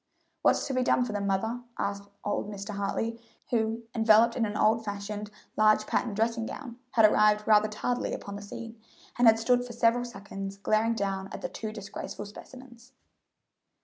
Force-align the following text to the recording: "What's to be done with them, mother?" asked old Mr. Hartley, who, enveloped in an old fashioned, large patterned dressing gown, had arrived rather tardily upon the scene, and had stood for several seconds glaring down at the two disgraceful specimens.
"What's 0.41 0.65
to 0.65 0.73
be 0.73 0.81
done 0.81 1.01
with 1.03 1.09
them, 1.11 1.27
mother?" 1.27 1.61
asked 1.77 2.09
old 2.23 2.49
Mr. 2.49 2.71
Hartley, 2.75 3.21
who, 3.51 3.83
enveloped 3.93 4.35
in 4.35 4.47
an 4.47 4.57
old 4.57 4.83
fashioned, 4.83 5.29
large 5.55 5.85
patterned 5.85 6.15
dressing 6.15 6.47
gown, 6.47 6.79
had 6.93 7.05
arrived 7.05 7.47
rather 7.47 7.67
tardily 7.69 8.11
upon 8.11 8.35
the 8.35 8.41
scene, 8.41 8.81
and 9.19 9.27
had 9.27 9.37
stood 9.37 9.63
for 9.63 9.73
several 9.73 10.03
seconds 10.03 10.57
glaring 10.57 10.95
down 10.95 11.29
at 11.31 11.41
the 11.41 11.49
two 11.49 11.71
disgraceful 11.71 12.25
specimens. 12.25 12.93